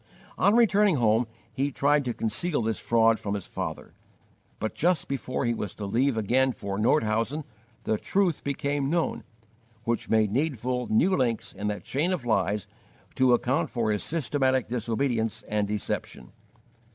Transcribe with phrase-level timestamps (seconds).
[0.35, 3.93] On returning home he tried to conceal this fraud from his father;
[4.57, 7.43] but just before he was to leave again for Nordhausen
[7.83, 9.23] the truth became known,
[9.83, 12.65] which made needful new links in that chain of lies
[13.13, 16.31] to account for his systematic disobedience and deception.